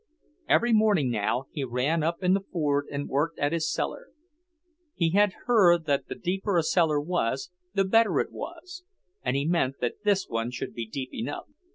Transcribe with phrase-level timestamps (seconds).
[0.49, 4.07] Every morning now he ran up in the Ford and worked at his cellar.
[4.95, 8.83] He had heard that the deeper a cellar was, the better it was;
[9.21, 11.45] and he meant that this one should be deep enough.